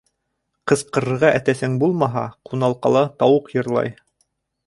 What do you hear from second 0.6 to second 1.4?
Ҡысҡырырға